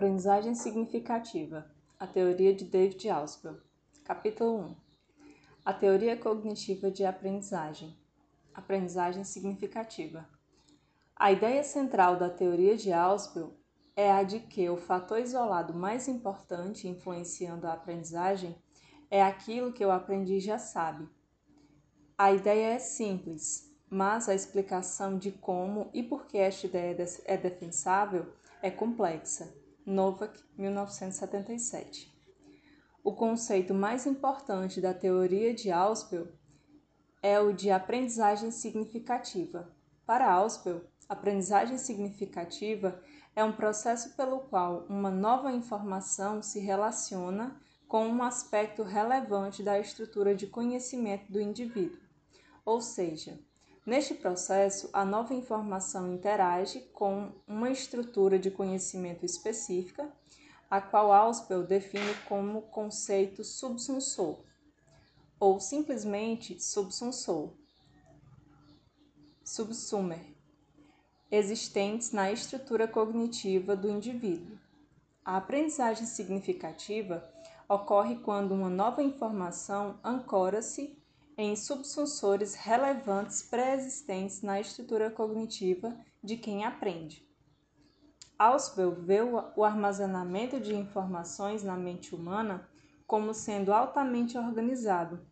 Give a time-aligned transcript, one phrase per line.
[0.00, 1.70] Aprendizagem significativa.
[1.98, 3.58] A teoria de David Ausubel.
[4.02, 4.76] Capítulo 1.
[5.62, 7.94] A teoria cognitiva de aprendizagem.
[8.54, 10.26] Aprendizagem significativa.
[11.14, 13.52] A ideia central da teoria de Ausubel
[13.94, 18.56] é a de que o fator isolado mais importante influenciando a aprendizagem
[19.10, 21.06] é aquilo que o aprendiz já sabe.
[22.16, 26.96] A ideia é simples, mas a explicação de como e por que esta ideia
[27.26, 28.32] é defensável
[28.62, 29.59] é complexa.
[29.86, 32.12] Novak, 1977.
[33.02, 36.28] O conceito mais importante da teoria de Ausubel
[37.22, 39.74] é o de aprendizagem significativa.
[40.04, 43.00] Para Ausubel, aprendizagem significativa
[43.34, 49.78] é um processo pelo qual uma nova informação se relaciona com um aspecto relevante da
[49.78, 51.98] estrutura de conhecimento do indivíduo.
[52.64, 53.40] Ou seja,
[53.84, 60.12] Neste processo, a nova informação interage com uma estrutura de conhecimento específica,
[60.70, 64.38] a qual Ausubel define como conceito subsunsor,
[65.38, 67.54] ou simplesmente subsunsor,
[69.42, 70.36] subsumer,
[71.30, 74.58] existentes na estrutura cognitiva do indivíduo.
[75.24, 77.26] A aprendizagem significativa
[77.68, 80.99] ocorre quando uma nova informação ancora-se
[81.40, 87.26] em subsunsores relevantes pré-existentes na estrutura cognitiva de quem aprende.
[88.38, 92.68] Ausubel vê o armazenamento de informações na mente humana
[93.06, 95.26] como sendo altamente organizado,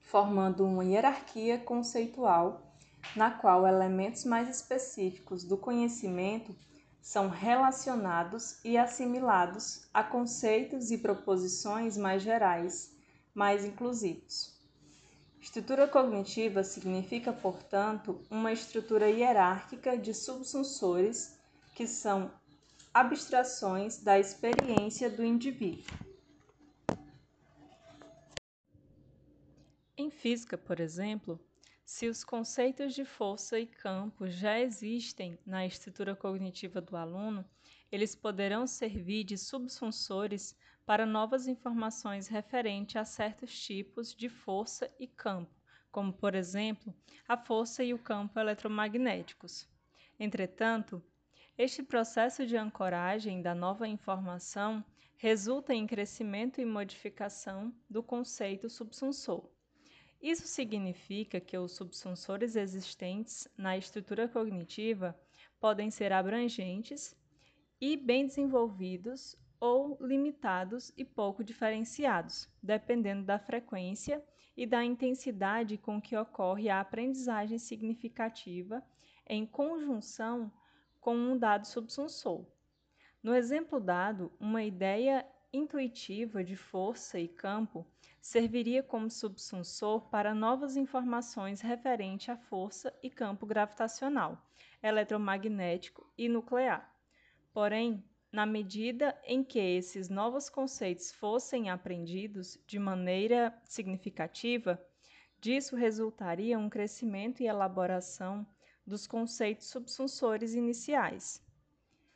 [0.00, 2.74] formando uma hierarquia conceitual
[3.16, 6.54] na qual elementos mais específicos do conhecimento
[7.00, 12.94] são relacionados e assimilados a conceitos e proposições mais gerais,
[13.34, 14.59] mais inclusivos.
[15.40, 21.40] Estrutura cognitiva significa, portanto, uma estrutura hierárquica de subsunsores
[21.74, 22.30] que são
[22.92, 25.84] abstrações da experiência do indivíduo.
[29.96, 31.40] Em física, por exemplo,
[31.84, 37.44] se os conceitos de força e campo já existem na estrutura cognitiva do aluno,
[37.90, 40.54] eles poderão servir de subsunsores
[40.90, 45.54] para novas informações referentes a certos tipos de força e campo,
[45.92, 46.92] como, por exemplo,
[47.28, 49.68] a força e o campo eletromagnéticos.
[50.18, 51.00] Entretanto,
[51.56, 54.84] este processo de ancoragem da nova informação
[55.16, 59.48] resulta em crescimento e modificação do conceito subsunsor.
[60.20, 65.16] Isso significa que os subsunsores existentes na estrutura cognitiva
[65.60, 67.16] podem ser abrangentes
[67.80, 74.24] e bem desenvolvidos ou limitados e pouco diferenciados, dependendo da frequência
[74.56, 78.82] e da intensidade com que ocorre a aprendizagem significativa
[79.26, 80.50] em conjunção
[80.98, 82.44] com um dado subsunsor.
[83.22, 87.86] No exemplo dado, uma ideia intuitiva de força e campo
[88.20, 94.42] serviria como subsunsor para novas informações referentes à força e campo gravitacional,
[94.82, 96.94] eletromagnético e nuclear.
[97.52, 104.80] Porém, na medida em que esses novos conceitos fossem aprendidos de maneira significativa,
[105.40, 108.46] disso resultaria um crescimento e elaboração
[108.86, 111.42] dos conceitos subsunsores iniciais.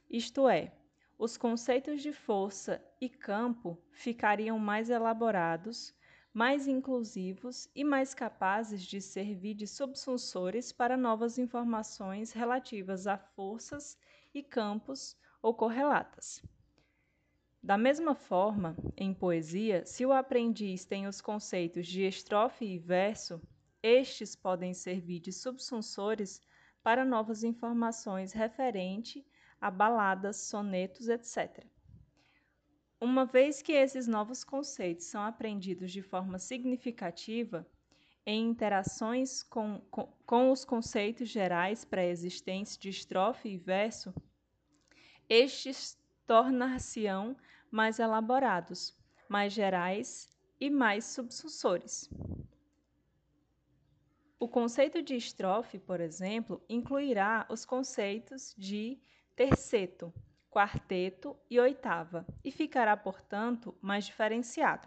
[0.09, 0.73] Isto é,
[1.19, 5.95] os conceitos de força e campo ficariam mais elaborados,
[6.33, 13.97] mais inclusivos e mais capazes de servir de subsunsores para novas informações relativas a forças
[14.33, 16.43] e campos ou correlatas.
[17.63, 23.43] Da mesma forma, em poesia, se o aprendiz tem os conceitos de estrofe e verso,
[23.83, 26.41] estes podem servir de subsunsores
[26.83, 29.23] para novas informações referente
[29.61, 31.67] a baladas, sonetos, etc.
[32.99, 37.69] Uma vez que esses novos conceitos são aprendidos de forma significativa,
[38.25, 44.15] em interações com, com, com os conceitos gerais pré-existentes de estrofe e verso,
[45.29, 47.37] estes tornar-se-ão
[47.71, 48.97] mais elaborados,
[49.29, 50.29] mais gerais
[50.61, 52.09] e mais subsunsores.
[54.39, 59.01] O conceito de estrofe, por exemplo, incluirá os conceitos de
[59.35, 60.13] terceto,
[60.51, 64.87] quarteto e oitava, e ficará, portanto, mais diferenciado.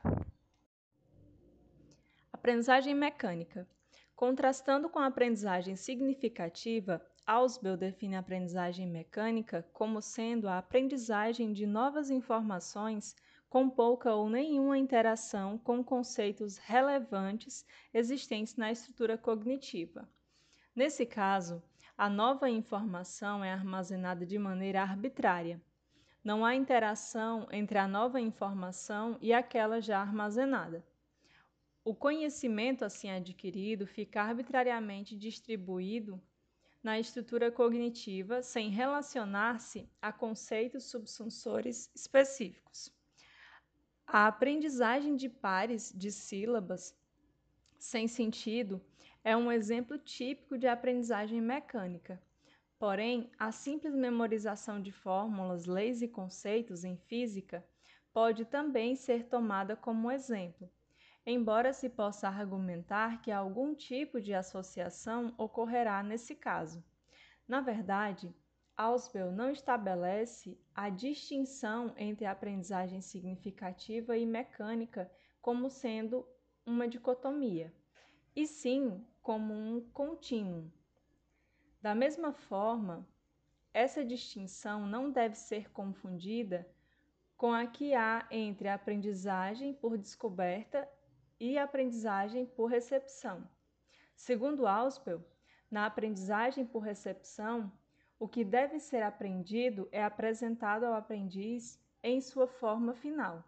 [2.32, 3.68] Aprendizagem mecânica.
[4.16, 11.68] Contrastando com a aprendizagem significativa, Ausubel define a aprendizagem mecânica como sendo a aprendizagem de
[11.68, 13.14] novas informações
[13.50, 20.10] com pouca ou nenhuma interação com conceitos relevantes existentes na estrutura cognitiva.
[20.74, 21.62] Nesse caso,
[21.98, 25.62] a nova informação é armazenada de maneira arbitrária.
[26.24, 30.82] não há interação entre a nova informação e aquela já armazenada.
[31.84, 36.22] O conhecimento assim adquirido fica arbitrariamente distribuído
[36.88, 42.90] na estrutura cognitiva sem relacionar-se a conceitos subsunsores específicos.
[44.08, 46.98] A aprendizagem de pares de sílabas
[47.78, 48.82] sem sentido
[49.22, 52.22] é um exemplo típico de aprendizagem mecânica.
[52.80, 57.68] Porém, a simples memorização de fórmulas, leis e conceitos em física
[58.14, 60.72] pode também ser tomada como exemplo,
[61.30, 66.82] embora se possa argumentar que algum tipo de associação ocorrerá nesse caso.
[67.46, 68.34] Na verdade,
[68.78, 76.26] Ausubel não estabelece a distinção entre aprendizagem significativa e mecânica como sendo
[76.66, 77.74] uma dicotomia,
[78.34, 80.72] e sim como um contínuo.
[81.82, 83.06] Da mesma forma,
[83.74, 86.66] essa distinção não deve ser confundida
[87.36, 90.88] com a que há entre a aprendizagem por descoberta
[91.40, 93.48] e aprendizagem por recepção.
[94.16, 95.24] Segundo Ausubel,
[95.70, 97.72] na aprendizagem por recepção,
[98.20, 103.44] o que deve ser aprendido é apresentado ao aprendiz em sua forma final,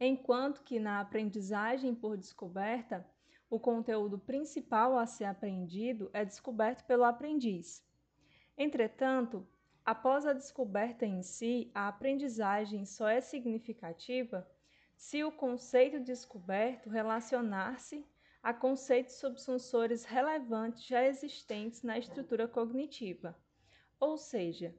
[0.00, 3.06] enquanto que na aprendizagem por descoberta,
[3.48, 7.86] o conteúdo principal a ser aprendido é descoberto pelo aprendiz.
[8.56, 9.46] Entretanto,
[9.84, 14.48] após a descoberta em si, a aprendizagem só é significativa
[14.96, 18.06] se o conceito descoberto relacionar-se
[18.42, 23.36] a conceitos subsunsores relevantes já existentes na estrutura cognitiva.
[24.00, 24.74] Ou seja,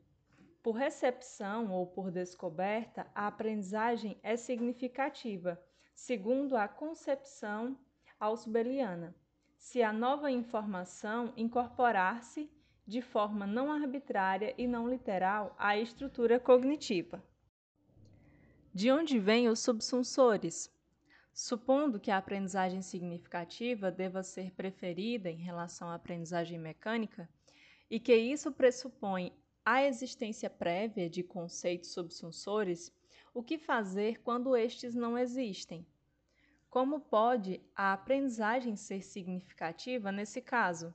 [0.62, 5.62] por recepção ou por descoberta, a aprendizagem é significativa,
[5.94, 7.78] segundo a concepção
[8.20, 9.16] ausubeliana,
[9.58, 12.50] se a nova informação incorporar-se
[12.86, 17.24] de forma não arbitrária e não literal à estrutura cognitiva.
[18.76, 20.68] De onde vêm os subsunsores?
[21.32, 27.30] Supondo que a aprendizagem significativa deva ser preferida em relação à aprendizagem mecânica,
[27.88, 29.32] e que isso pressupõe
[29.64, 32.92] a existência prévia de conceitos subsunsores,
[33.32, 35.86] o que fazer quando estes não existem?
[36.68, 40.92] Como pode a aprendizagem ser significativa nesse caso?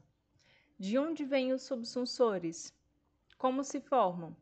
[0.76, 2.74] De onde vêm os subsunsores?
[3.36, 4.36] Como se formam?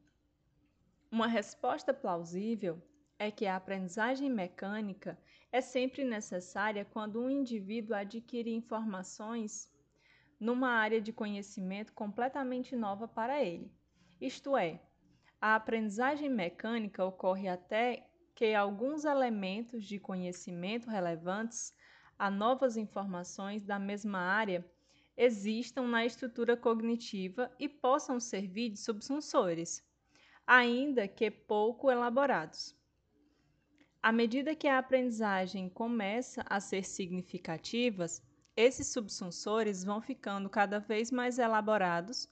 [1.10, 2.80] Uma resposta plausível
[3.18, 5.18] é que a aprendizagem mecânica
[5.50, 9.70] é sempre necessária quando um indivíduo adquire informações
[10.38, 13.72] numa área de conhecimento completamente nova para ele.
[14.20, 14.80] Isto é,
[15.40, 21.74] a aprendizagem mecânica ocorre até que alguns elementos de conhecimento relevantes
[22.18, 24.64] a novas informações da mesma área
[25.16, 29.82] existam na estrutura cognitiva e possam servir de subsunsores,
[30.46, 32.75] ainda que pouco elaborados.
[34.06, 38.06] À medida que a aprendizagem começa a ser significativa,
[38.56, 42.28] esses subsunsores vão ficando cada vez mais elaborados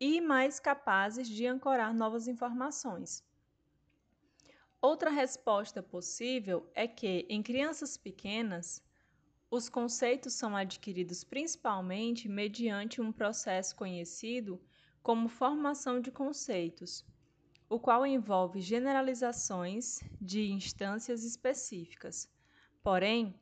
[0.00, 3.22] e mais capazes de ancorar novas informações.
[4.80, 8.82] Outra resposta possível é que, em crianças pequenas,
[9.50, 14.58] os conceitos são adquiridos principalmente mediante um processo conhecido
[15.02, 17.04] como formação de conceitos,
[17.70, 22.28] o qual envolve generalizações de instâncias específicas.
[22.82, 23.32] Porém,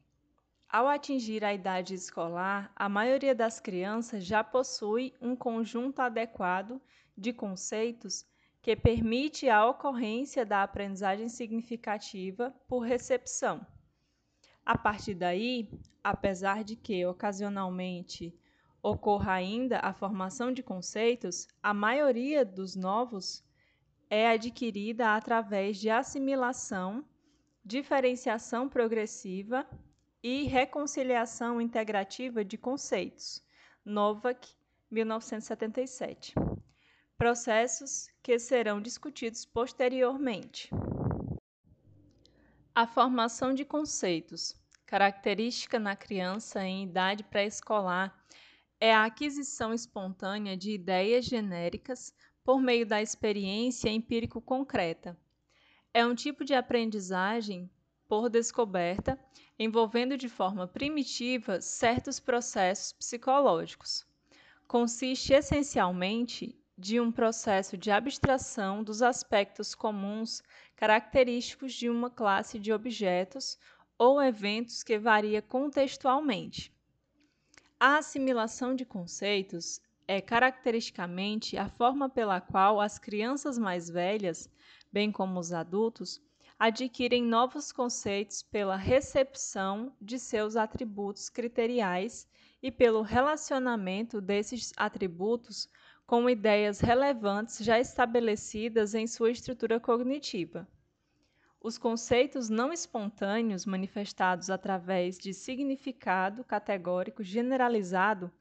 [0.69, 6.79] ao atingir a idade escolar, a maioria das crianças já possui um conjunto adequado
[7.17, 8.27] de conceitos
[8.61, 13.67] que permite a ocorrência da aprendizagem significativa por recepção.
[14.63, 15.71] A partir daí,
[16.05, 18.39] apesar de que ocasionalmente
[18.83, 23.43] ocorra ainda a formação de conceitos, a maioria dos novos
[24.11, 27.05] é adquirida através de assimilação,
[27.65, 29.67] diferenciação progressiva
[30.23, 33.43] e reconciliação integrativa de conceitos.
[33.85, 34.49] Novak,
[34.91, 36.35] 1977.
[37.17, 40.71] Processos que serão discutidos posteriormente.
[42.75, 44.55] A formação de conceitos,
[44.87, 48.17] característica na criança em idade pré-escolar,
[48.81, 52.15] é a aquisição espontânea de ideias genéricas
[52.49, 55.15] por meio da experiência empírico concreta.
[55.93, 57.71] É um tipo de aprendizagem
[58.09, 59.21] por descoberta,
[59.59, 64.07] envolvendo de forma primitiva certos processos psicológicos.
[64.67, 70.43] Consiste essencialmente de um processo de abstração dos aspectos comuns
[70.75, 73.59] característicos de uma classe de objetos
[73.99, 76.73] ou eventos que varia contextualmente.
[77.79, 84.51] A assimilação de conceitos é caracteristicamente a forma pela qual as crianças mais velhas
[84.91, 86.21] bem como os adultos,
[86.59, 92.27] adquirem novos conceitos pela recepção de seus atributos criteriais
[92.63, 95.69] e pelo relacionamento desses atributos
[96.07, 100.67] com ideias relevantes já estabelecidas em sua estrutura cognitiva.
[101.61, 108.33] Os conceitos não espontâneos manifestados através de significado categórico generalizado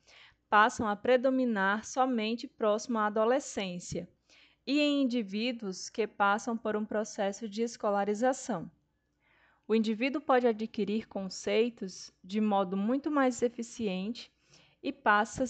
[0.49, 4.07] passam a predominar somente próximo à adolescência
[4.65, 8.69] e em indivíduos que passam por um processo de escolarização.
[9.67, 14.31] O indivíduo pode adquirir conceitos de modo muito mais eficiente
[14.81, 15.45] e passa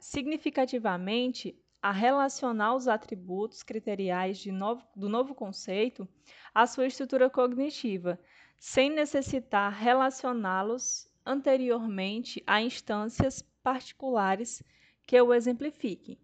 [0.00, 6.06] significativamente a relacionar os atributos criteriais novo, do novo conceito
[6.54, 8.18] à sua estrutura cognitiva,
[8.58, 14.62] sem necessitar relacioná-los anteriormente a instâncias particulares
[15.04, 16.16] que o exemplifiquem.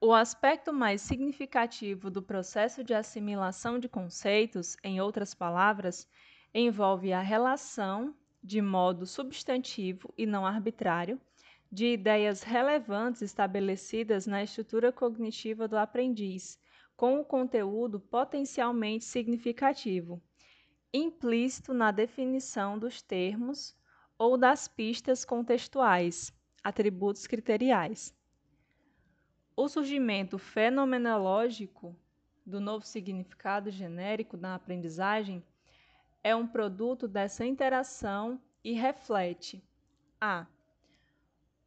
[0.00, 6.08] O aspecto mais significativo do processo de assimilação de conceitos, em outras palavras,
[6.54, 11.20] envolve a relação, de modo substantivo e não arbitrário,
[11.68, 16.60] de ideias relevantes estabelecidas na estrutura cognitiva do aprendiz,
[16.96, 20.22] com o conteúdo potencialmente significativo,
[20.92, 23.74] implícito na definição dos termos
[24.18, 28.14] ou das pistas contextuais, atributos criteriais.
[29.56, 31.96] O surgimento fenomenológico
[32.44, 35.44] do novo significado genérico na aprendizagem
[36.22, 39.62] é um produto dessa interação e reflete
[40.20, 40.46] a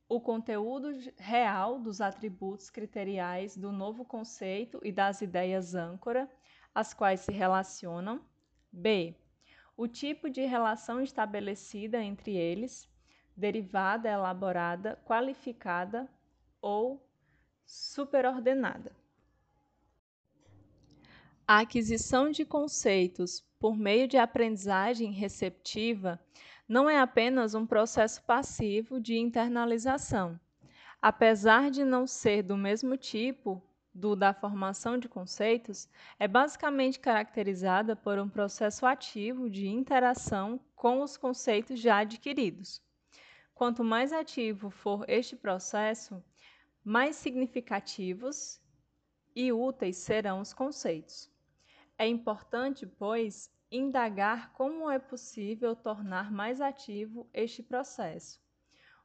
[0.09, 0.87] o conteúdo
[1.17, 6.29] real dos atributos criteriais do novo conceito e das ideias âncora,
[6.73, 8.21] às quais se relacionam.
[8.71, 9.13] B.
[9.77, 12.89] O tipo de relação estabelecida entre eles,
[13.35, 16.09] derivada, elaborada, qualificada
[16.59, 17.07] ou
[17.63, 18.91] superordenada.
[21.47, 26.19] A aquisição de conceitos por meio de aprendizagem receptiva
[26.67, 30.39] não é apenas um processo passivo de internalização.
[30.99, 33.61] Apesar de não ser do mesmo tipo
[33.97, 35.89] do da formação de conceitos,
[36.19, 42.79] é basicamente caracterizada por um processo ativo de interação com os conceitos já adquiridos.
[43.55, 46.23] Quanto mais ativo for este processo,
[46.83, 48.61] mais significativos
[49.35, 51.27] e úteis serão os conceitos.
[51.97, 58.39] É importante, pois, indagar como é possível tornar mais ativo este processo.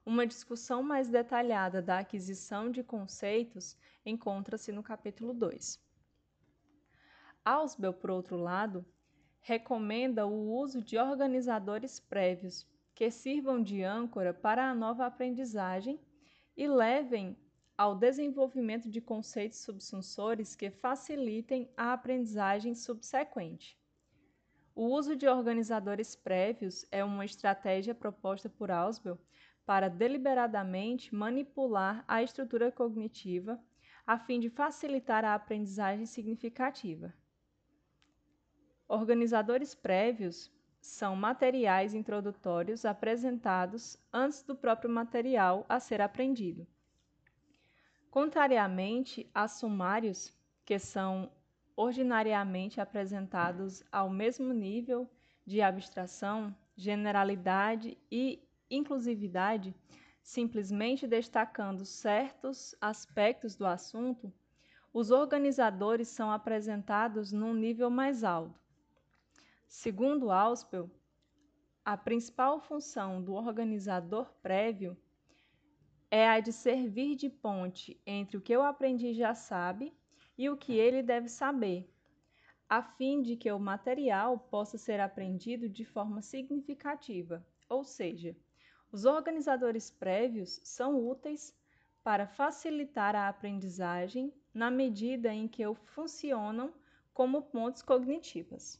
[0.05, 5.81] Uma discussão mais detalhada da aquisição de conceitos encontra-se no capítulo 2.
[7.45, 8.85] Ausbel, por outro lado,
[9.41, 16.01] recomenda o uso de organizadores prévios que sirvam de âncora para a nova aprendizagem
[16.57, 17.37] e levem
[17.77, 23.77] ao desenvolvimento de conceitos subsunsores que facilitem a aprendizagem subsequente.
[24.75, 29.19] O uso de organizadores prévios é uma estratégia proposta por Ausubel
[29.67, 33.61] para deliberadamente manipular a estrutura cognitiva
[34.07, 37.13] a fim de facilitar a aprendizagem significativa.
[38.89, 46.67] Organizadores prévios são materiais introdutórios apresentados antes do próprio material a ser aprendido.
[48.11, 51.31] Contrariamente a sumários, que são
[51.77, 55.09] ordinariamente apresentados ao mesmo nível
[55.47, 59.75] de abstração, generalidade e inclusividade,
[60.23, 64.33] simplesmente destacando certos aspectos do assunto,
[64.93, 68.61] os organizadores são apresentados num nível mais alto.
[69.67, 70.91] Segundo Auspel,
[71.85, 74.97] a principal função do organizador prévio
[76.11, 79.93] é a de servir de ponte entre o que o aprendiz já sabe
[80.37, 81.91] e o que ele deve saber,
[82.69, 88.37] a fim de que o material possa ser aprendido de forma significativa, ou seja,
[88.93, 91.57] os organizadores prévios são úteis
[92.05, 96.75] para facilitar a aprendizagem na medida em que funcionam
[97.15, 98.79] como pontes cognitivas.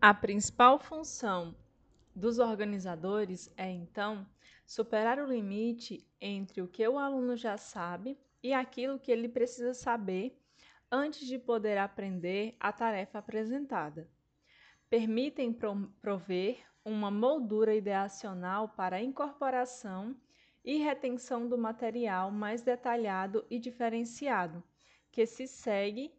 [0.00, 1.56] A principal função
[2.14, 4.26] dos organizadores é, então,
[4.66, 9.72] superar o limite entre o que o aluno já sabe e aquilo que ele precisa
[9.72, 10.38] saber
[10.90, 14.08] antes de poder aprender a tarefa apresentada.
[14.90, 15.56] Permitem
[16.00, 16.58] prover
[16.88, 20.16] uma moldura ideacional para incorporação
[20.64, 24.62] e retenção do material mais detalhado e diferenciado,
[25.12, 26.10] que se segue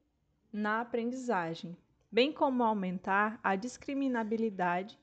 [0.53, 1.75] na aprendizagem,
[2.11, 4.99] bem como aumentar a discriminabilidade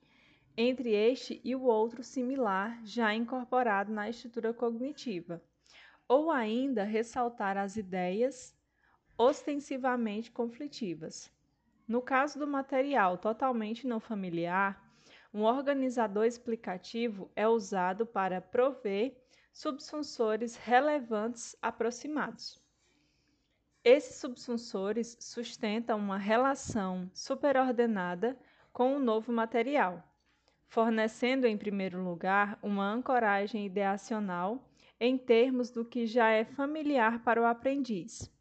[0.57, 5.43] entre este e o outro similar já incorporado na estrutura cognitiva
[6.09, 8.57] ou ainda ressaltar as ideias
[9.19, 11.31] ostensivamente conflitivas.
[11.89, 14.86] No caso do material totalmente não familiar,
[15.37, 19.15] um organizador explicativo é usado para prover
[19.53, 22.59] subsunsores relevantes aproximados.
[23.85, 28.35] Esses subsunsores sustentam uma relação superordenada
[28.73, 30.03] com o novo material,
[30.69, 34.67] fornecendo, em primeiro lugar, uma ancoragem ideacional
[34.99, 38.33] em termos do que já é familiar para o aprendiz.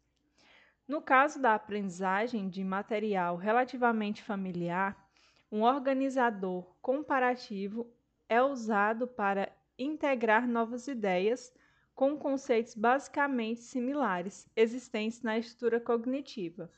[0.88, 5.05] No caso da aprendizagem de material relativamente familiar,
[5.50, 7.90] um organizador comparativo
[8.28, 11.52] é usado para integrar novas ideias
[11.94, 16.70] com conceitos basicamente similares existentes na estrutura cognitiva,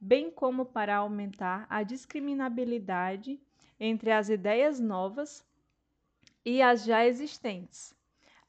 [0.00, 3.40] bem como para aumentar a discriminabilidade
[3.78, 5.46] entre as ideias novas
[6.44, 7.94] e as já existentes,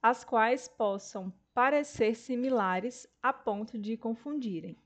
[0.01, 4.77] as quais possam parecer similares a ponto de confundirem.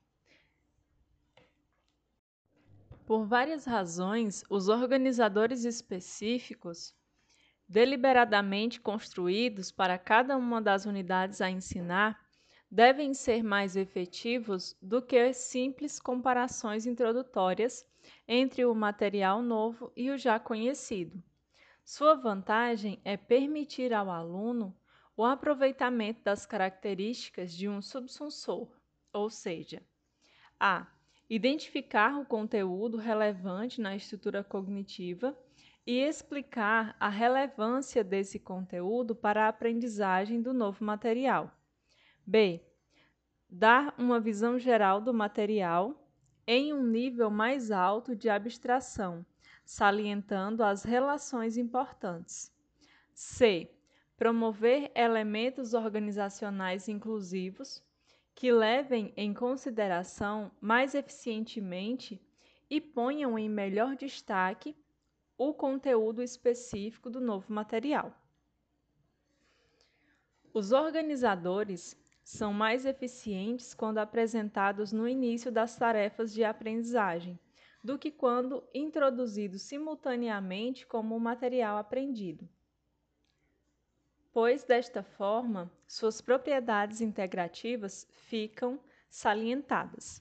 [3.06, 6.94] Por várias razões, os organizadores específicos,
[7.68, 12.18] deliberadamente construídos para cada uma das unidades a ensinar,
[12.70, 17.86] devem ser mais efetivos do que simples comparações introdutórias
[18.26, 21.22] entre o material novo e o já conhecido.
[21.84, 24.74] Sua vantagem é permitir ao aluno
[25.14, 28.68] o aproveitamento das características de um subsunsor,
[29.12, 29.82] ou seja,
[30.58, 30.86] a
[31.28, 35.36] identificar o conteúdo relevante na estrutura cognitiva
[35.86, 41.50] e explicar a relevância desse conteúdo para a aprendizagem do novo material.
[42.26, 42.60] B.
[43.48, 46.08] Dar uma visão geral do material
[46.46, 49.24] em um nível mais alto de abstração,
[49.64, 52.52] salientando as relações importantes.
[53.12, 53.70] C.
[54.16, 57.82] Promover elementos organizacionais inclusivos
[58.34, 62.20] que levem em consideração mais eficientemente
[62.68, 64.76] e ponham em melhor destaque
[65.38, 68.12] o conteúdo específico do novo material.
[70.52, 77.38] Os organizadores são mais eficientes quando apresentados no início das tarefas de aprendizagem
[77.82, 82.48] do que quando introduzidos simultaneamente como material aprendido.
[84.34, 90.20] Pois, desta forma, suas propriedades integrativas ficam salientadas.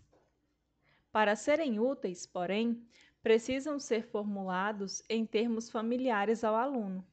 [1.11, 2.87] Para serem úteis, porém,
[3.23, 7.03] precisam ser formulados em termos familiares ao aluno,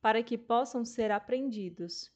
[0.00, 2.12] para que possam ser aprendidos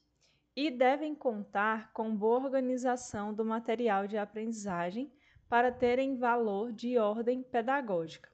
[0.55, 5.11] e devem contar com boa organização do material de aprendizagem
[5.49, 8.31] para terem valor de ordem pedagógica.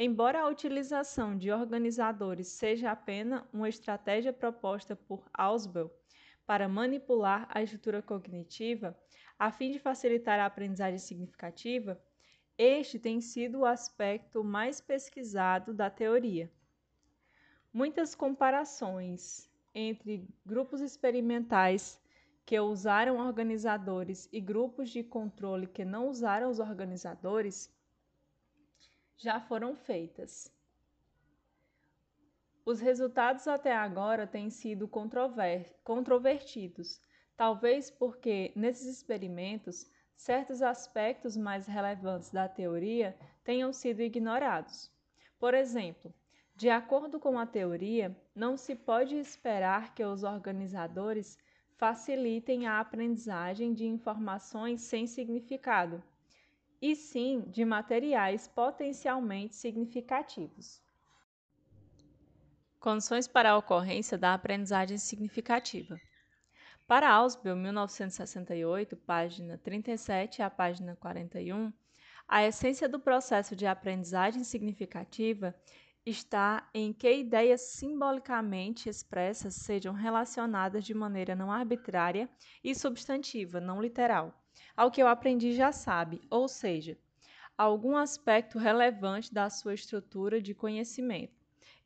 [0.00, 5.92] Embora a utilização de organizadores seja apenas uma estratégia proposta por Ausubel
[6.46, 8.96] para manipular a estrutura cognitiva,
[9.36, 12.00] a fim de facilitar a aprendizagem significativa,
[12.56, 16.48] este tem sido o aspecto mais pesquisado da teoria.
[17.72, 22.00] Muitas comparações entre grupos experimentais
[22.46, 27.68] que usaram organizadores e grupos de controle que não usaram os organizadores
[29.18, 30.50] já foram feitas.
[32.64, 34.88] Os resultados até agora têm sido
[35.84, 37.00] controvertidos,
[37.36, 44.90] talvez porque nesses experimentos certos aspectos mais relevantes da teoria tenham sido ignorados.
[45.38, 46.14] Por exemplo,
[46.54, 51.38] de acordo com a teoria, não se pode esperar que os organizadores
[51.76, 56.02] facilitem a aprendizagem de informações sem significado,
[56.80, 60.80] e sim de materiais potencialmente significativos.
[62.78, 66.00] Condições para a ocorrência da aprendizagem significativa.
[66.86, 71.72] Para Ausubel, 1968, página 37 à página 41,
[72.26, 75.54] a essência do processo de aprendizagem significativa
[76.06, 82.28] está em que ideias simbolicamente expressas sejam relacionadas de maneira não arbitrária
[82.62, 84.32] e substantiva, não literal,
[84.76, 86.98] ao que eu aprendi já sabe, ou seja,
[87.56, 91.34] algum aspecto relevante da sua estrutura de conhecimento.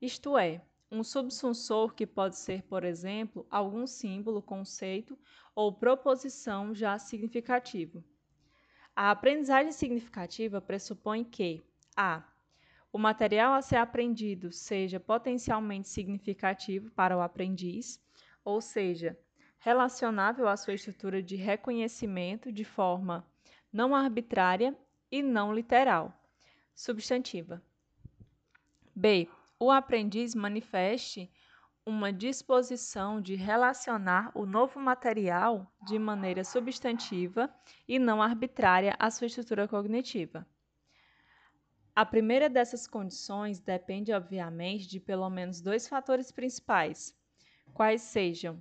[0.00, 5.18] Isto é, um subsunsor que pode ser, por exemplo, algum símbolo, conceito
[5.54, 8.04] ou proposição já significativo.
[8.94, 11.62] A aprendizagem significativa pressupõe que
[11.96, 12.22] a
[12.92, 17.98] o material a ser aprendido seja potencialmente significativo para o aprendiz,
[18.44, 19.18] ou seja,
[19.62, 23.25] relacionável à sua estrutura de reconhecimento de forma
[23.72, 24.77] não arbitrária
[25.11, 26.12] e não literal.
[26.75, 27.62] Substantiva.
[28.94, 29.29] B.
[29.61, 31.31] O aprendiz manifeste
[31.87, 37.48] uma disposição de relacionar o novo material de maneira substantiva
[37.87, 40.44] e não arbitrária à sua estrutura cognitiva.
[41.94, 47.16] A primeira dessas condições depende, obviamente, de pelo menos dois fatores principais,
[47.72, 48.61] quais sejam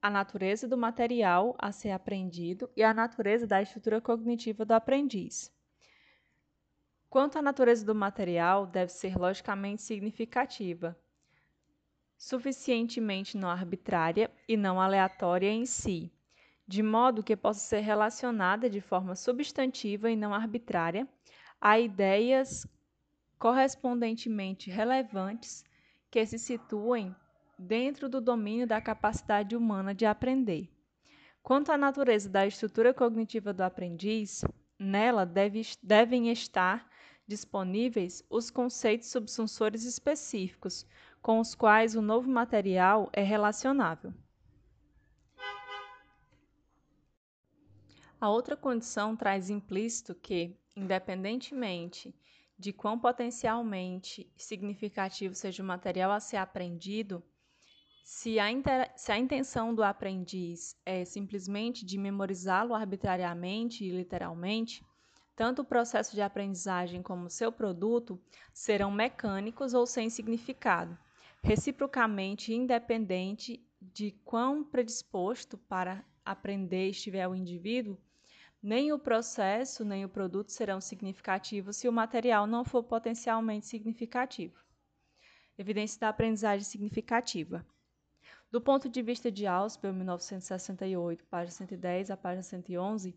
[0.00, 5.52] a natureza do material a ser aprendido e a natureza da estrutura cognitiva do aprendiz.
[7.10, 10.96] Quanto à natureza do material, deve ser logicamente significativa,
[12.16, 16.12] suficientemente não arbitrária e não aleatória em si,
[16.66, 21.08] de modo que possa ser relacionada de forma substantiva e não arbitrária
[21.60, 22.66] a ideias
[23.38, 25.64] correspondentemente relevantes
[26.10, 27.14] que se situem
[27.58, 30.70] dentro do domínio da capacidade humana de aprender.
[31.42, 34.44] Quanto à natureza da estrutura cognitiva do aprendiz,
[34.78, 36.88] nela deve, devem estar
[37.26, 40.86] disponíveis os conceitos subsunsores específicos,
[41.20, 44.14] com os quais o novo material é relacionável.
[48.20, 52.14] A outra condição traz implícito que, independentemente
[52.58, 57.22] de quão potencialmente significativo seja o material a ser aprendido,
[58.10, 58.90] se a, inter...
[58.96, 64.82] se a intenção do aprendiz é simplesmente de memorizá-lo arbitrariamente e literalmente,
[65.36, 68.18] tanto o processo de aprendizagem como seu produto
[68.50, 70.96] serão mecânicos ou sem significado,
[71.42, 77.98] reciprocamente independente de quão predisposto para aprender estiver o indivíduo,
[78.62, 84.58] nem o processo nem o produto serão significativos se o material não for potencialmente significativo.
[85.58, 87.66] Evidência da aprendizagem significativa.
[88.50, 93.14] Do ponto de vista de Ausubel, 1968, página 110 a página 111,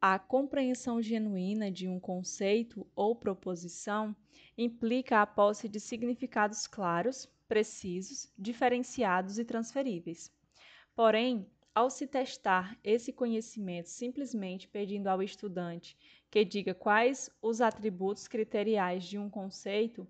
[0.00, 4.14] a compreensão genuína de um conceito ou proposição
[4.58, 10.32] implica a posse de significados claros, precisos, diferenciados e transferíveis.
[10.96, 15.96] Porém, ao se testar esse conhecimento simplesmente pedindo ao estudante
[16.28, 20.04] que diga quais os atributos criteriais de um conceito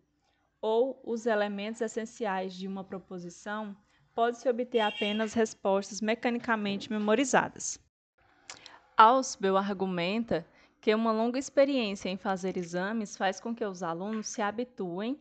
[0.62, 3.76] ou os elementos essenciais de uma proposição,
[4.14, 7.79] pode-se obter apenas respostas mecanicamente memorizadas.
[8.96, 10.46] Ausubel argumenta
[10.81, 15.18] que uma longa experiência em fazer exames faz com que os alunos se habituem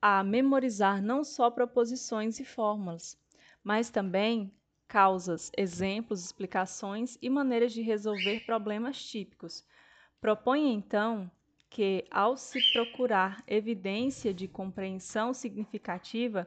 [0.00, 3.18] a memorizar não só proposições e fórmulas,
[3.62, 4.50] mas também
[4.88, 9.64] causas, exemplos, explicações e maneiras de resolver problemas típicos.
[10.20, 11.30] Propõe então
[11.70, 16.46] que, ao se procurar evidência de compreensão significativa,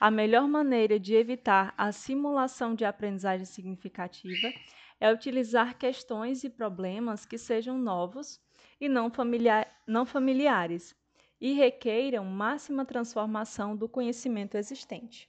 [0.00, 4.52] a melhor maneira de evitar a simulação de aprendizagem significativa
[5.00, 8.40] é utilizar questões e problemas que sejam novos
[8.80, 10.94] e não, familiar, não familiares
[11.40, 15.28] e requeiram máxima transformação do conhecimento existente.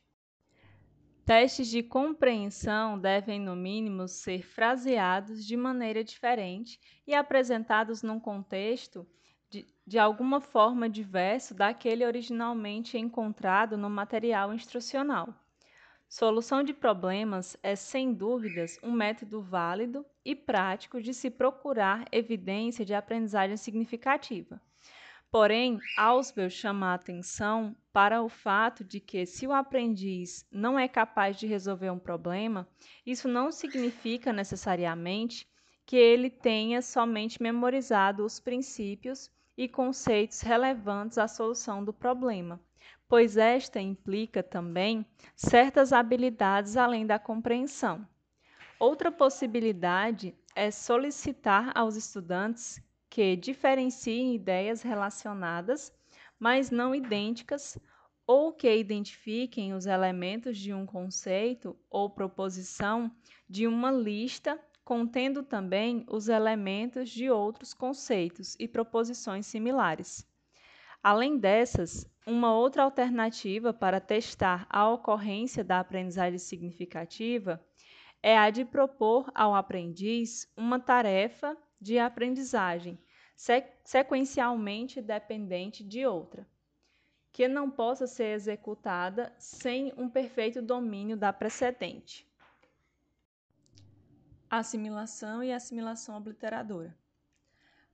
[1.24, 9.08] Testes de compreensão devem, no mínimo, ser fraseados de maneira diferente e apresentados num contexto
[9.56, 15.34] de, de alguma forma diverso daquele originalmente encontrado no material instrucional.
[16.10, 22.84] Solução de problemas é, sem dúvidas, um método válido e prático de se procurar evidência
[22.84, 24.62] de aprendizagem significativa.
[25.32, 30.88] Porém, Ausubel chama a atenção para o fato de que, se o aprendiz não é
[30.88, 32.68] capaz de resolver um problema,
[33.06, 35.48] isso não significa necessariamente
[35.86, 42.60] que ele tenha somente memorizado os princípios e conceitos relevantes à solução do problema,
[43.08, 48.08] pois esta implica também certas habilidades além da compreensão.
[48.80, 55.94] Outra possibilidade é solicitar aos estudantes que diferenciem ideias relacionadas,
[56.38, 57.78] mas não idênticas,
[58.28, 63.12] ou que identifiquem os elementos de um conceito ou proposição
[63.48, 70.26] de uma lista contendo também os elementos de outros conceitos e proposições similares.
[71.02, 77.60] Além dessas, uma outra alternativa para testar a ocorrência da aprendizagem significativa
[78.22, 82.98] é a de propor ao aprendiz uma tarefa de aprendizagem
[83.84, 86.48] sequencialmente dependente de outra,
[87.32, 92.26] que não possa ser executada sem um perfeito domínio da precedente.
[94.50, 96.96] Assimilação e assimilação obliteradora.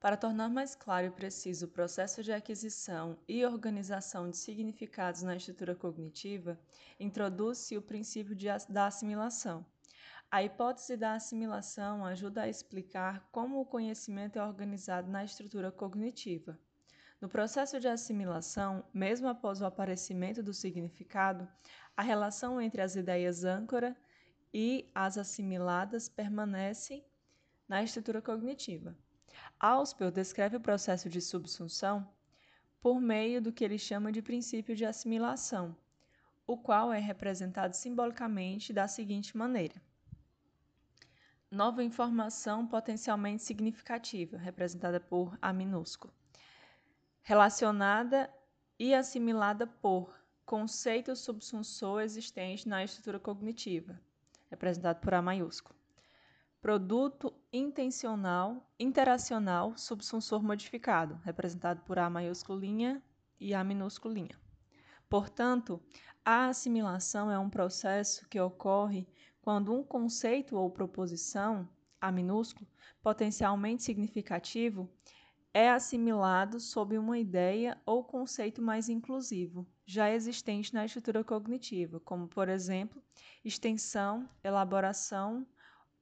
[0.02, 5.36] Para tornar mais claro e preciso o processo de aquisição e organização de significados na
[5.36, 6.60] estrutura cognitiva,
[7.00, 9.66] introduz-se o princípio de, da assimilação.
[10.30, 16.60] A hipótese da assimilação ajuda a explicar como o conhecimento é organizado na estrutura cognitiva.
[17.22, 21.48] No processo de assimilação, mesmo após o aparecimento do significado,
[21.96, 23.96] a relação entre as ideias âncora
[24.54, 27.04] e as assimiladas permanece
[27.68, 28.96] na estrutura cognitiva.
[29.60, 32.08] Auspel descreve o processo de subsunção
[32.82, 35.76] por meio do que ele chama de princípio de assimilação,
[36.46, 39.82] o qual é representado simbolicamente da seguinte maneira:
[41.50, 46.14] nova informação potencialmente significativa, representada por A minúsculo,
[47.22, 48.30] relacionada
[48.80, 54.02] e assimilada por conceito subsunsor existente na estrutura cognitiva,
[54.52, 55.76] representado por A maiúsculo.
[56.62, 63.02] Produto intencional, interacional, subsunsor modificado, representado por A maiúsculinha
[63.40, 64.40] e A minúsculinha.
[65.10, 65.82] Portanto,
[66.24, 69.08] a assimilação é um processo que ocorre
[69.42, 71.68] quando um conceito ou proposição,
[72.00, 72.68] A minúsculo,
[73.02, 74.88] potencialmente significativo,
[75.54, 82.28] é assimilado sob uma ideia ou conceito mais inclusivo, já existente na estrutura cognitiva, como,
[82.28, 83.04] por exemplo,
[83.44, 85.46] extensão, elaboração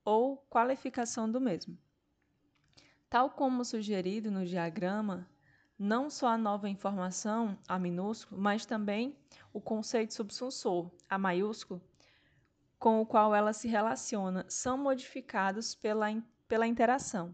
[0.06, 1.78] ou qualificação do mesmo.
[3.10, 5.28] Tal como sugerido no diagrama,
[5.78, 9.18] não só a nova informação, A minúsculo, mas também
[9.52, 11.82] o conceito subsunsor, A maiúsculo,
[12.78, 16.08] com o qual ela se relaciona, são modificados pela,
[16.48, 17.34] pela interação.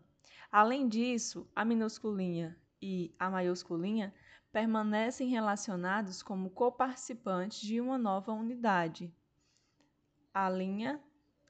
[0.57, 4.13] Além disso, a minúsculinha e a maiúsculinha
[4.53, 9.13] permanecem relacionados como coparticipantes de uma nova unidade,
[10.33, 10.97] a linha,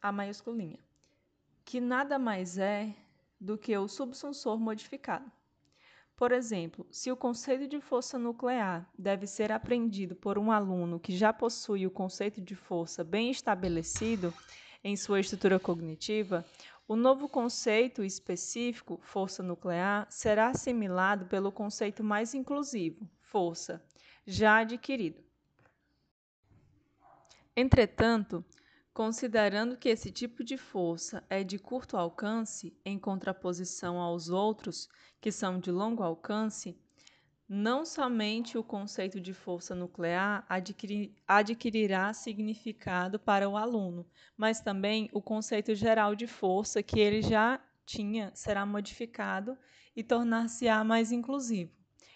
[0.01, 0.79] a maiúsculinha
[1.63, 2.95] que nada mais é
[3.39, 5.31] do que o subsunsor modificado.
[6.15, 11.15] Por exemplo, se o conceito de força nuclear deve ser aprendido por um aluno que
[11.15, 14.33] já possui o conceito de força bem estabelecido
[14.83, 16.45] em sua estrutura cognitiva,
[16.87, 23.83] o novo conceito específico, força nuclear, será assimilado pelo conceito mais inclusivo, força,
[24.25, 25.23] já adquirido.
[27.55, 28.43] Entretanto,
[28.95, 34.87] Considerando que esse tipo de força é de curto alcance, em contraposição aos outros,
[35.19, 36.79] que são de longo alcance,
[37.47, 44.05] não somente o conceito de força nuclear adquirir, adquirirá significado para o aluno,
[44.35, 49.55] mas também o conceito geral de força que ele já tinha será modificado
[49.95, 51.71] e tornar-se-á mais inclusivo.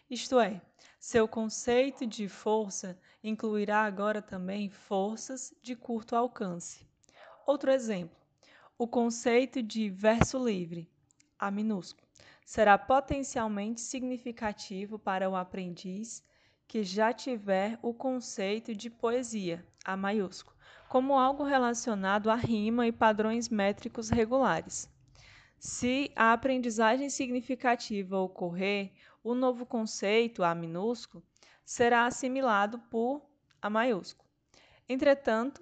[0.10, 0.60] Isto é,
[1.00, 6.88] seu conceito de força incluirá agora também forças de curto alcance.
[7.46, 8.18] Outro exemplo,
[8.78, 10.90] o conceito de verso livre,
[11.38, 12.09] A minúsculo,
[12.50, 16.24] será potencialmente significativo para o aprendiz
[16.68, 20.58] que já tiver o conceito de poesia, A maiúsculo,
[20.88, 24.90] como algo relacionado à rima e padrões métricos regulares.
[25.60, 31.24] Se a aprendizagem significativa ocorrer, o novo conceito, A minúsculo,
[31.64, 33.22] será assimilado por
[33.62, 34.28] A maiúsculo.
[34.88, 35.62] Entretanto,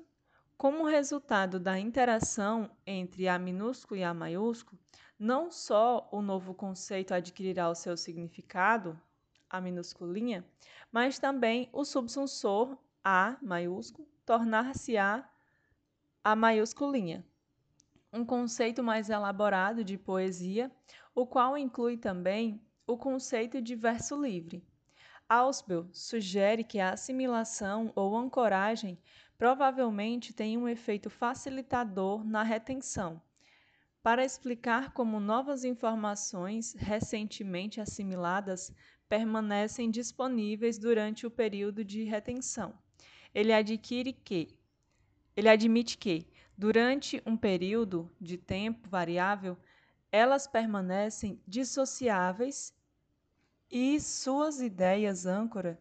[0.58, 4.80] como resultado da interação entre A minúsculo e A maiúsculo,
[5.20, 9.00] não só o novo conceito adquirirá o seu significado,
[9.50, 10.46] A minúsculinha,
[10.92, 15.28] mas também o subsunsor A maiúsculo tornar-se-á
[16.24, 17.26] A maiúsculinha.
[18.14, 20.72] Um conceito mais elaborado de poesia,
[21.16, 24.64] o qual inclui também o conceito de verso livre.
[25.28, 28.98] Ausbel sugere que a assimilação ou ancoragem
[29.38, 33.22] provavelmente tem um efeito facilitador na retenção,
[34.08, 38.72] para explicar como novas informações recentemente assimiladas
[39.10, 42.74] permanecem disponíveis durante o período de retenção.
[43.36, 44.58] Ele adquire que
[45.36, 46.26] ele admite que
[46.58, 49.58] durante um período de tempo variável
[50.10, 52.74] elas permanecem dissociáveis
[53.70, 55.78] e suas ideias âncora,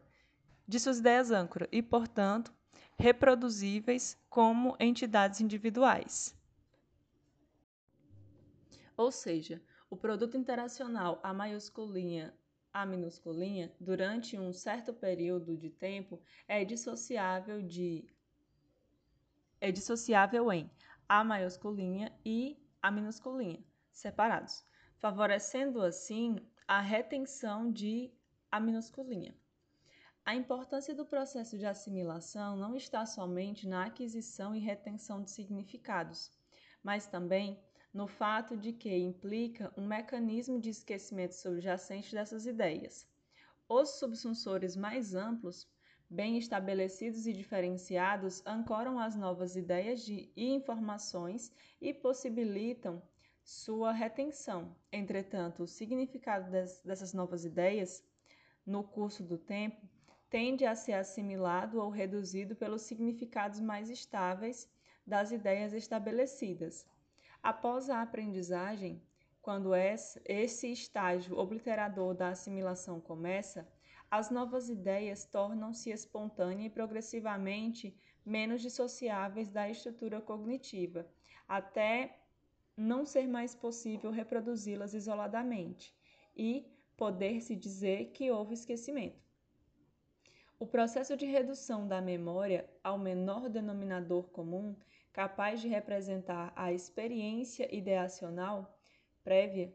[0.67, 2.53] de suas ideias âncora e, portanto,
[2.99, 6.37] reproduzíveis como entidades individuais.
[8.97, 12.35] Ou seja, o produto interacional A maiusculinha
[12.73, 18.09] A minusculinha, durante um certo período de tempo, é dissociável de
[19.61, 20.71] é dissociável em
[21.09, 24.65] A maiusculinha e A minusculinha, separados,
[24.99, 28.11] favorecendo assim a retenção de
[28.51, 29.35] A minusculinha.
[30.25, 36.33] A importância do processo de assimilação não está somente na aquisição e retenção de significados,
[36.83, 37.63] mas também
[37.97, 43.09] no fato de que implica um mecanismo de esquecimento subjacente dessas ideias.
[43.67, 45.67] Os subsunsores mais amplos,
[46.09, 53.03] bem estabelecidos e diferenciados, ancoram as novas ideias de, e informações e possibilitam
[53.43, 54.77] sua retenção.
[54.93, 58.05] Entretanto, o significado des, dessas novas ideias
[58.67, 59.81] no curso do tempo,
[60.29, 64.69] tende a ser assimilado ou reduzido pelos significados mais estáveis
[65.07, 66.87] das ideias estabelecidas.
[67.47, 69.01] Após a aprendizagem,
[69.41, 73.69] quando esse estágio obliterador da assimilação começa,
[74.11, 81.07] as novas ideias tornam-se espontâneas e progressivamente menos dissociáveis da estrutura cognitiva,
[81.47, 82.19] até
[82.77, 85.95] não ser mais possível reproduzi-las isoladamente
[86.37, 89.25] e poder-se dizer que houve esquecimento.
[90.59, 94.75] O processo de redução da memória ao menor denominador comum,
[95.17, 98.79] capaz de representar a experiência ideacional
[99.25, 99.75] prévia,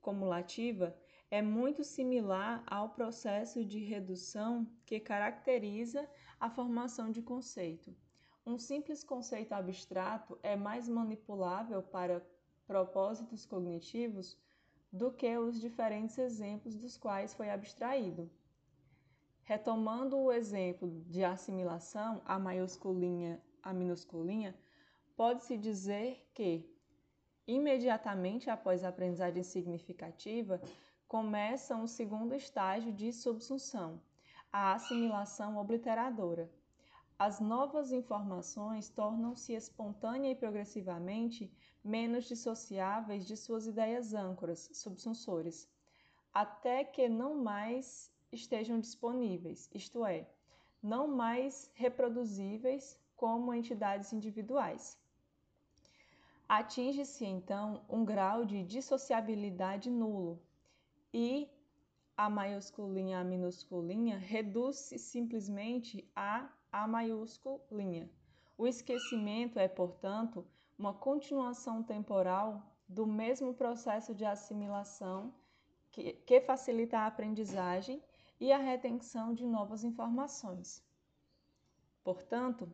[0.00, 0.92] cumulativa,
[1.30, 7.94] é muito similar ao processo de redução que caracteriza a formação de conceito.
[8.44, 12.20] Um simples conceito abstrato é mais manipulável para
[12.66, 14.36] propósitos cognitivos
[14.92, 18.28] do que os diferentes exemplos dos quais foi abstraído.
[19.44, 24.52] Retomando o exemplo de assimilação, a maiusculinha, a minusculinha,
[25.20, 26.66] pode-se dizer que,
[27.46, 30.58] imediatamente após a aprendizagem significativa,
[31.06, 34.00] começa um segundo estágio de subsunção,
[34.50, 36.50] a assimilação obliteradora.
[37.18, 41.52] As novas informações tornam-se espontânea e progressivamente
[41.84, 45.68] menos dissociáveis de suas ideias âncoras, subsunsores,
[46.32, 50.26] até que não mais estejam disponíveis, isto é,
[50.82, 54.98] não mais reproduzíveis como entidades individuais.
[56.52, 60.42] Atinge-se então um grau de dissociabilidade nulo
[61.14, 61.48] e
[62.16, 68.10] a maiusculinha a minusculinha reduz-se simplesmente a a maiusculinha.
[68.58, 70.44] O esquecimento é, portanto,
[70.76, 75.32] uma continuação temporal do mesmo processo de assimilação
[75.92, 78.02] que, que facilita a aprendizagem
[78.40, 80.84] e a retenção de novas informações.
[82.02, 82.68] Portanto,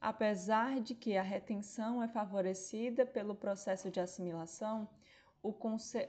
[0.00, 4.88] apesar de que a retenção é favorecida pelo processo de assimilação,
[5.42, 5.54] o,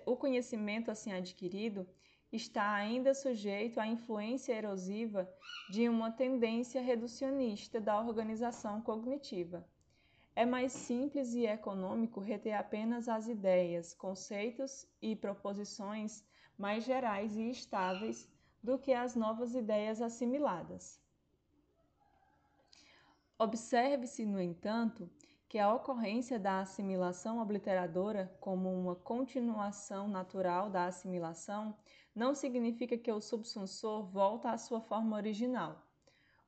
[0.06, 1.88] o conhecimento assim adquirido
[2.32, 5.30] está ainda sujeito à influência erosiva
[5.70, 9.68] de uma tendência reducionista da organização cognitiva.
[10.36, 16.24] É mais simples e econômico reter apenas as ideias, conceitos e proposições
[16.58, 18.30] mais gerais e estáveis
[18.62, 21.02] do que as novas ideias assimiladas.
[23.40, 25.08] Observe-se, no entanto,
[25.48, 31.78] que a ocorrência da assimilação obliteradora como uma continuação natural da assimilação
[32.16, 35.88] não significa que o subsunsor volta à sua forma original.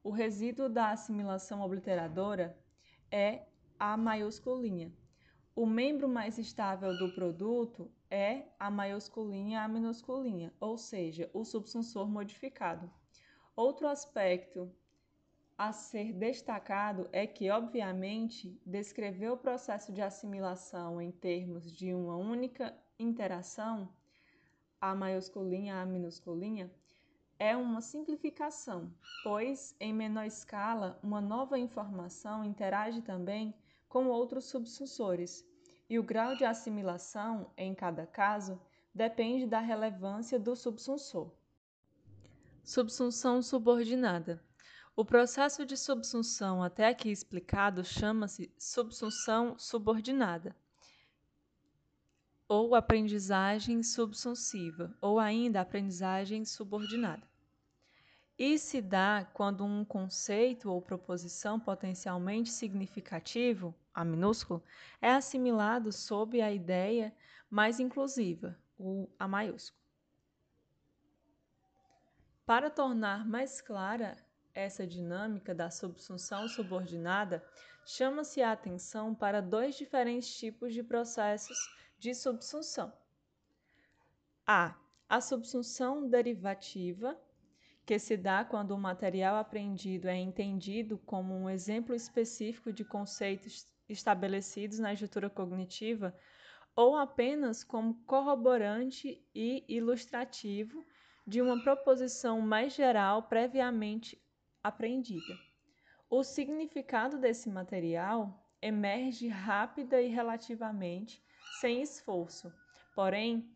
[0.03, 2.57] O resíduo da assimilação obliteradora
[3.11, 3.45] é
[3.77, 4.91] a maiusculinha.
[5.55, 12.09] O membro mais estável do produto é a maiusculinha a minusculinha, ou seja, o subsunsor
[12.09, 12.91] modificado.
[13.55, 14.73] Outro aspecto
[15.59, 22.15] a ser destacado é que, obviamente, descrever o processo de assimilação em termos de uma
[22.15, 23.89] única interação,
[24.79, 26.71] a maiusculinha a minusculinha,
[27.37, 28.89] é uma simplificação,
[29.21, 33.53] pois, em menor escala, uma nova informação interage também
[33.89, 35.45] com outros subsunsores,
[35.89, 38.57] e o grau de assimilação, em cada caso,
[38.95, 41.33] depende da relevância do subsunsor.
[42.63, 44.41] Subsunção subordinada.
[44.99, 50.53] O processo de subsunção até aqui explicado chama-se subsunção subordinada,
[52.49, 57.23] ou aprendizagem subsunsiva, ou ainda aprendizagem subordinada.
[58.37, 64.61] E se dá quando um conceito ou proposição potencialmente significativo, A minúsculo,
[65.01, 67.15] é assimilado sob a ideia
[67.49, 69.81] mais inclusiva, o A maiúsculo.
[72.45, 74.17] Para tornar mais clara
[74.59, 77.43] essa dinâmica da subsunção subordinada,
[77.85, 81.57] chama-se a atenção para dois diferentes tipos de processos
[81.97, 82.93] de subsunção.
[84.45, 84.75] A.
[85.07, 87.19] A subsunção derivativa,
[87.85, 93.67] que se dá quando o material aprendido é entendido como um exemplo específico de conceitos
[93.87, 96.15] estabelecidos na estrutura cognitiva
[96.75, 100.85] ou apenas como corroborante e ilustrativo
[101.25, 104.21] de uma proposição mais geral previamente
[104.63, 105.37] aprendida.
[106.09, 111.23] O significado desse material emerge rápida e relativamente
[111.59, 112.51] sem esforço,
[112.95, 113.49] porém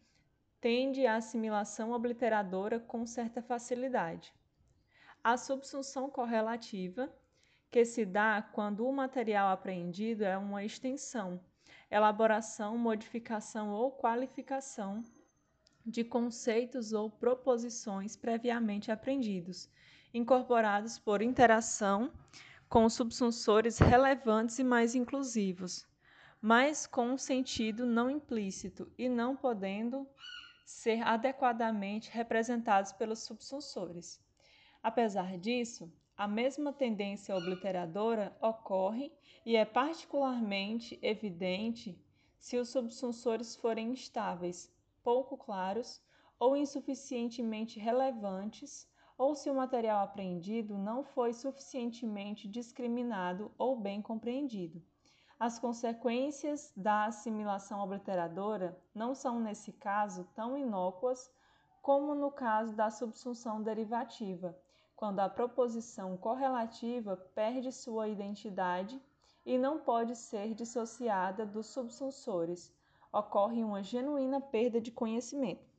[0.61, 4.33] tende à assimilação obliteradora com certa facilidade.
[5.23, 7.11] A subsunção correlativa,
[7.71, 11.39] que se dá quando o material apreendido é uma extensão,
[11.89, 15.03] elaboração, modificação ou qualificação
[15.85, 19.69] de conceitos ou proposições previamente aprendidos,
[20.13, 22.11] incorporados por interação
[22.69, 25.87] com subsunsores relevantes e mais inclusivos,
[26.41, 30.07] mas com um sentido não implícito e não podendo
[30.65, 34.19] ser adequadamente representados pelos subsunsores.
[34.81, 39.11] Apesar disso, a mesma tendência obliteradora ocorre
[39.45, 41.97] e é particularmente evidente
[42.37, 46.01] se os subsunsores forem instáveis, pouco claros
[46.37, 48.87] ou insuficientemente relevantes,
[49.23, 54.83] ou se o material apreendido não foi suficientemente discriminado ou bem compreendido.
[55.39, 61.31] As consequências da assimilação obliteradora não são, nesse caso, tão inócuas
[61.81, 64.57] como no caso da subsunção derivativa,
[64.93, 69.01] quando a proposição correlativa perde sua identidade
[69.45, 72.73] e não pode ser dissociada dos subsunsores,
[73.09, 75.72] ocorre uma genuína perda de conhecimento.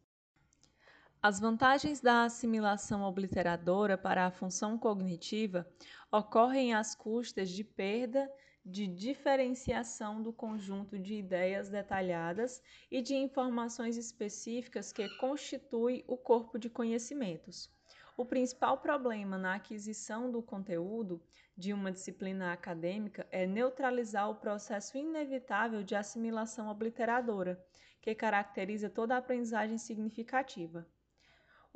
[1.26, 5.66] As vantagens da assimilação obliteradora para a função cognitiva
[6.12, 8.30] ocorrem às custas de perda
[8.62, 16.58] de diferenciação do conjunto de ideias detalhadas e de informações específicas que constitui o corpo
[16.58, 17.70] de conhecimentos.
[18.18, 21.22] O principal problema na aquisição do conteúdo
[21.56, 27.58] de uma disciplina acadêmica é neutralizar o processo inevitável de assimilação obliteradora,
[28.02, 30.86] que caracteriza toda a aprendizagem significativa.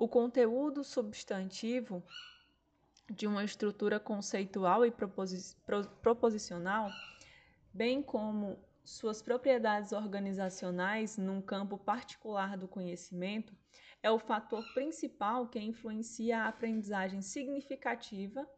[0.01, 2.05] O conteúdo substantivo
[3.11, 5.57] de uma estrutura conceitual e proposi
[6.01, 6.89] proposicional,
[7.75, 13.53] bem como suas propriedades organizacionais num campo particular do conhecimento,
[14.01, 18.49] é o fator principal que influencia a aprendizagem significativa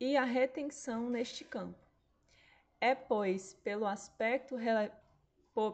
[0.00, 1.78] e a retenção neste campo.
[2.80, 4.56] É, pois, pelo aspecto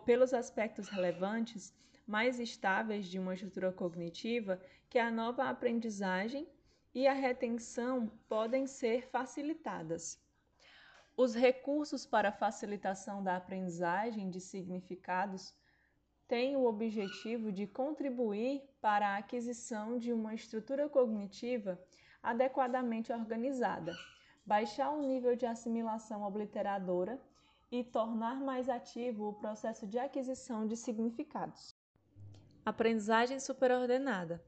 [0.04, 1.72] pelos aspectos relevantes
[2.04, 6.49] mais estáveis de uma estrutura cognitiva que a nova aprendizagem
[6.95, 10.18] e a retenção podem ser facilitadas.
[11.16, 15.55] Os recursos para facilitação da aprendizagem de significados
[16.28, 21.80] têm o objetivo de contribuir para a aquisição de uma estrutura cognitiva
[22.22, 23.93] adequadamente organizada,
[24.45, 27.20] baixar o nível de assimilação obliteradora
[27.70, 31.74] e tornar mais ativo o processo de aquisição de significados.
[32.64, 34.43] Aprendizagem superordenada.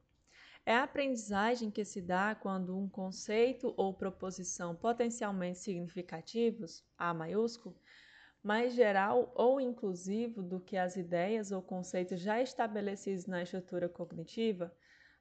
[0.68, 7.74] É a aprendizagem que se dá quando um conceito ou proposição potencialmente significativos, A maiúsculo,
[8.42, 14.70] mais geral ou inclusivo do que as ideias ou conceitos já estabelecidos na estrutura cognitiva,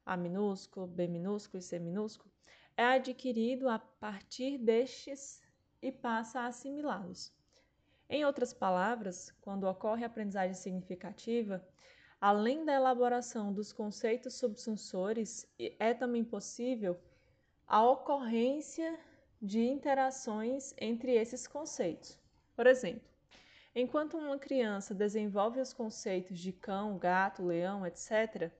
[0.04, 2.30] A minúsculo, B minúsculo e C minúsculo,
[2.76, 5.40] é adquirido a partir destes
[5.80, 7.32] e passa a assimilá-los.
[8.06, 11.66] Em outras palavras, quando ocorre aprendizagem significativa,
[12.20, 15.46] Além da elaboração dos conceitos subsunsores,
[15.78, 16.98] é também possível
[17.64, 18.98] a ocorrência
[19.40, 22.18] de interações entre esses conceitos.
[22.56, 23.08] Por exemplo,
[23.72, 28.50] enquanto uma criança desenvolve os conceitos de cão, gato, leão, etc.,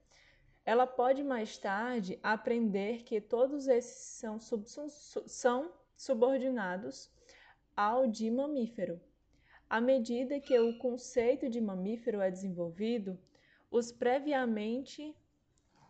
[0.65, 7.11] ela pode mais tarde aprender que todos esses são, são subordinados
[7.75, 9.01] ao de mamífero.
[9.69, 13.19] À medida que o conceito de mamífero é desenvolvido,
[13.71, 15.15] os previamente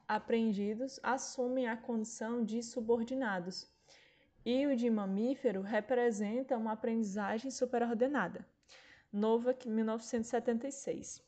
[0.07, 3.71] apreendidos assumem a condição de subordinados,
[4.45, 8.47] e o de mamífero representa uma aprendizagem superordenada.
[9.13, 11.23] Nova, 1976.